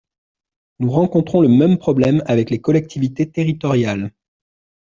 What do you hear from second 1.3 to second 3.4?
le même problème avec les collectivités